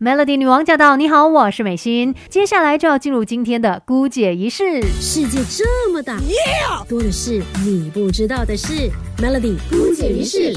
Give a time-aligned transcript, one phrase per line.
[0.00, 0.94] Melody 女王驾到！
[0.94, 2.14] 你好，我是美心。
[2.28, 4.80] 接下来就要进入今天的姑姐仪式。
[5.00, 6.20] 世界这么大，
[6.88, 8.88] 多的是你不知道的事。
[9.20, 10.52] Melody 姑姐仪式，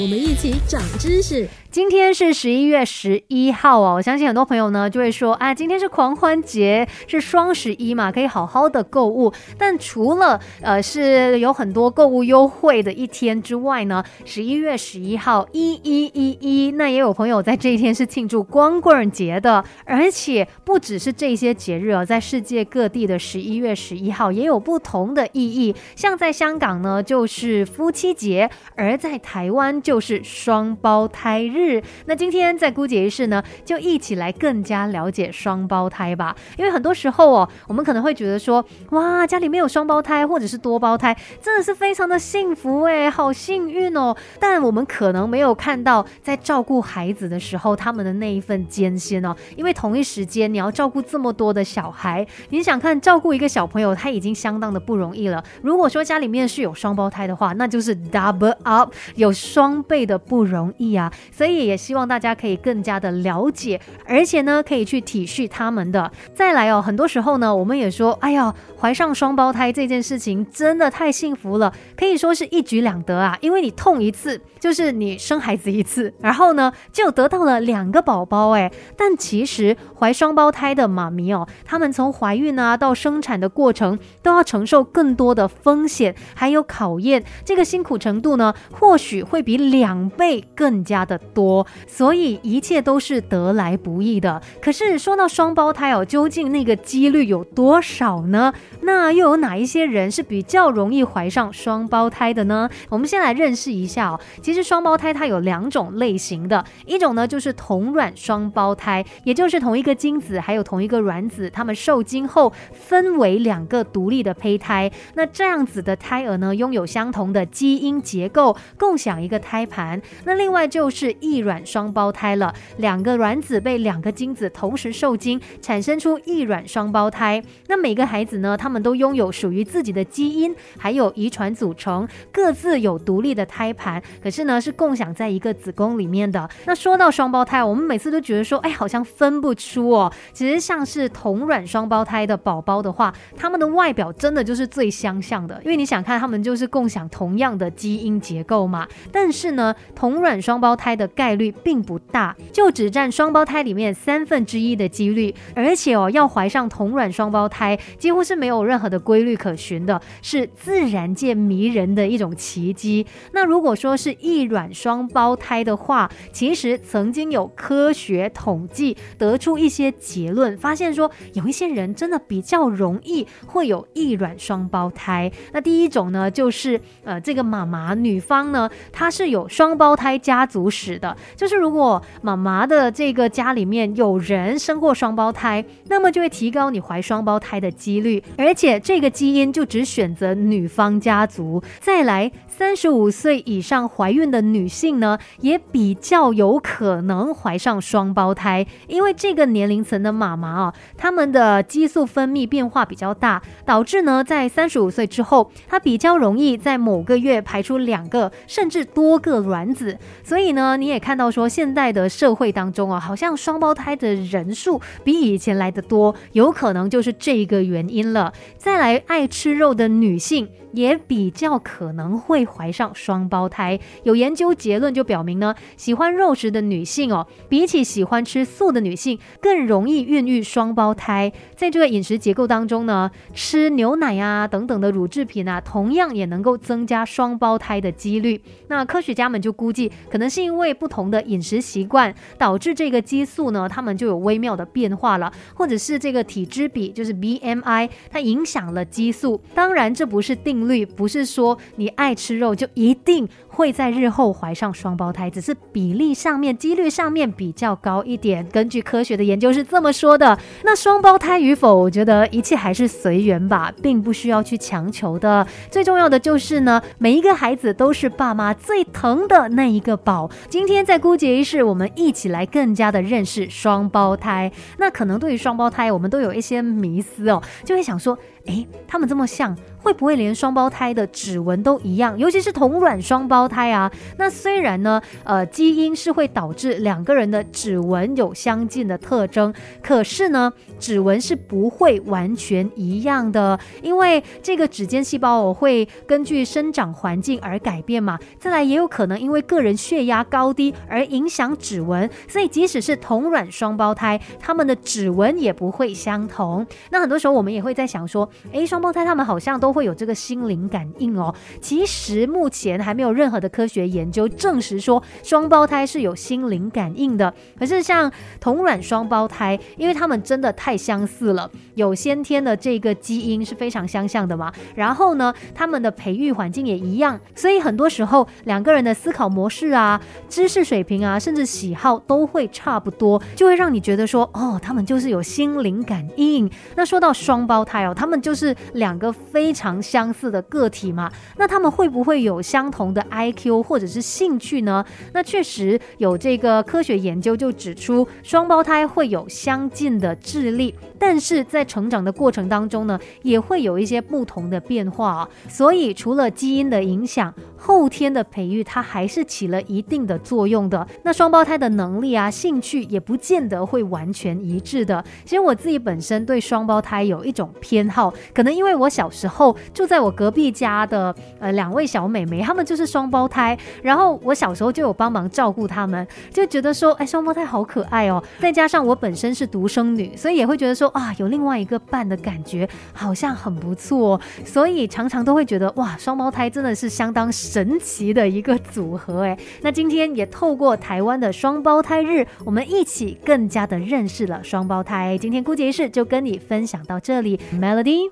[0.00, 1.48] 我们一起长知识。
[1.70, 9.32] 今天是十一月十一号哦，我相信很多朋友呢就会说，啊，今天是狂欢节，是双十一嘛，可以好好的购物。
[9.58, 25.74] 但除了呃是有很多购物优惠的一天之外呢，十一月十一号一一一一，那也有朋友在这一天是庆祝光棍节的，而且不只是这些节日哦，在世界各地的十一月十一号也有不同的意义。
[25.96, 31.82] 像在香港呢，就是夫妻节，而在台湾就是双胞胎日。
[32.04, 36.36] 那今天在姑姐仪式呢，就一起来更加了解双胞胎吧。
[36.58, 44.14] 因为很多时候哦，我们可能会觉得说，哇，家里面有双胞胎或者是多胞胎，真的是非常的幸福哎，好幸运哦。
[44.38, 49.34] 但我们可能没有看到在照顾孩子的时候，他们的那一份艰辛哦。
[49.56, 55.42] 因为同一时间你要照顾这么多的小孩，你想看照顾一个小朋友，他已经相当的不容易了。
[55.62, 61.12] 如果说家里面是有双胞胎的话，那就是 double up，有双 倍的不容易啊。
[61.30, 61.58] 所以。
[61.68, 66.10] 也希望大家可以更加的了解，而且呢，可以去体恤他们的。
[66.34, 73.36] 再来哦，很多时候呢，我们也说，哎呀，怀上双胞胎这件事情真的太幸福了，可以说是一举两得啊。
[73.40, 78.70] 因为你痛一次，就是你生孩子一次，然后呢，就得到了两个宝宝哎。
[78.96, 91.18] 但其实怀双胞胎的妈咪哦，他们从怀孕啊到生产的过程，都要承受更多的风险，还有考验，这个辛苦程度呢，或许会比两倍更加的。
[91.34, 94.40] 多，所以一切都是得来不易的。
[94.60, 98.52] 可是说到双胞胎哦，究竟那个几率有多少呢？
[98.82, 102.68] 那又有哪一些人是比较容易怀上双胞胎的呢？
[102.88, 104.20] 我们先来认识一下哦。
[104.42, 114.90] 其实双胞胎它有两种类型的，一种呢就是同卵双胞胎，也就是同一个精子还有同一个卵子，它们受精后分为两个独立的胚胎。
[115.14, 120.00] 那这样子的胎儿呢，拥有相同的基因结构，共享一个胎胎盘。
[120.24, 127.42] 那另外就是异卵双胞胎了，两个卵子被两个精子同时受精，产生出异卵双胞胎。
[127.66, 136.48] 那每个孩子呢，他们都拥有属于自己的基因，还有遗传组成，各自有独立的胎盘，可是呢是共享在一个子宫里面的。
[136.64, 140.12] 那说到双胞胎，我们每次都觉得说，哎，好像分不出哦。
[140.32, 148.86] 其实像是同卵双胞胎的宝宝的话，他们的外表真的就是最相像的，因为你想看，他们就是共享同样的基因结构嘛。
[149.10, 163.06] 但是呢，同卵双胞胎的概率并不大，就只占双胞胎里面三分之一的几率，而且哦，要怀上同卵双胞胎几乎是没有任何的规律可循的，是自然界迷人的一种奇迹。
[163.32, 175.30] 那如果说是异卵双胞胎的话，其实曾经有科学统计得出一些结论，发现说有一些人真的比较容易会有异卵双胞胎。
[175.52, 181.16] 那第一种呢，就是呃，这个妈妈女方呢，她是有双胞胎家族史的。
[181.36, 191.62] 就是如果妈妈的这个家里面有人生过双胞胎，那么就会提高你怀双胞胎的几率，而且这个基因就只选择女方家族。
[191.80, 210.98] 再来，三十五岁以上怀孕的女性呢，也比较有可能怀上双胞胎，因为这个年龄层的妈妈啊，她们的激素分泌变化比较大，导致呢在三十五岁之后，她比较容易在某个月排出两个甚至多个卵子，所以呢，你也。
[210.98, 218.32] 看到说，现在的社会当中啊，好像双胞胎的人数比以前来的多，有可能就是这个原因了。
[218.56, 220.48] 再来，爱吃肉的女性。
[220.72, 223.80] 也比较可能会怀上双胞胎。
[224.02, 231.32] 有研究结论就表明呢，喜欢肉食的女性哦，比起喜欢吃素的女性，更容易孕育双胞胎。
[231.56, 238.42] 在这个饮食结构当中呢，吃牛奶啊等等的乳制品啊，同样也能够增加双胞胎的几率。
[238.68, 249.40] 那科学学家们就估计，可能是因为不同的饮食习惯，导致这个激素呢，他们就有微妙的变化了，或者是这个体脂比，就是 BMI，它影响了激素。
[249.54, 250.58] 当然，这不是定。
[250.58, 258.44] 律不是说你爱吃肉就一定会在日后怀上双胞胎，只是比例上面、几率上面比较高一点。
[258.48, 260.36] 根据科学的研究是这么说的。
[260.64, 265.46] 那双胞胎与否，我觉得一切还是随缘吧，并不需要去强求的。
[265.70, 270.28] 最重要的就是呢，每一个孩子都是爸妈最疼的那一个宝。
[270.48, 274.50] 今天在姑姐一世，我们一起来更加的认识双胞胎。
[274.78, 278.18] 那可能对于双胞胎，我们都有一些迷思哦，就会想说，
[278.48, 279.56] 诶，他们这么像。
[279.80, 282.18] 会不会连双胞胎的指纹都一样？
[282.18, 283.90] 尤其是同卵双胞胎啊。
[284.18, 298.18] 那虽然呢，呃，基因是会导致两个人的指纹有相近的特征，可是呢，指纹是不会完全一样的，因为这个指尖细胞哦会根据生长环境而改变嘛。
[298.38, 306.66] 再来也有可能因为个人血压高低而影响指纹，所以即使是同卵双胞胎，他们的指纹也不会相同。
[306.90, 311.34] 那很多时候我们也会在想说，诶，双胞胎他们好像都会有这个心灵感应哦。
[311.60, 317.32] 其实目前还没有任何的科学研究证实说双胞胎是有心灵感应的。
[317.58, 324.52] 可是像同卵双胞胎，因为他们真的太相似了，有先天的这个基因是非常相像的嘛。
[324.74, 336.50] 然后呢，他们的培育环境也一样，所以很多时候两个人的思考模式啊、知识水平啊，甚至喜好都会差不多，就会让你觉得说，哦，他们就是有心灵感应。
[336.76, 341.10] 那说到双胞胎哦，他们就是两个非常相似的个体嘛。
[341.36, 344.84] 那他们会不会有相同的 IQ 或者是兴趣呢？
[345.12, 355.28] 那确实有这个科学研究就指出，双胞胎会有相近的智力，但是在成长的过程当中呢，也会有一些不同的变化啊。
[355.48, 360.86] 所以除了基因的影响，后天的培育它还是起了一定的作用的。
[361.02, 365.04] 那双胞胎的能力啊、兴趣也不见得会完全一致的。
[365.24, 378.22] 其实我自己本身对双胞胎有一种偏好，可能因为我小时候住在我隔壁家的呃两位小妹妹，她们就是双胞胎，然后我小时候就有帮忙照顾她们，就觉得说，哎，双胞胎好可爱哦。
[378.38, 389.38] 再加上我本身是独生女，所以也会觉得说，啊，有另外一个伴的感觉好像很不错，所以常常都会觉得，哇，双胞胎真的是相当神奇的一个组合哎。
[389.62, 395.16] 那今天也透过台湾的双胞胎日，我们一起更加的认识了双胞胎。
[395.18, 397.97] 今天姑姐一事就跟你分享到这里，Melody。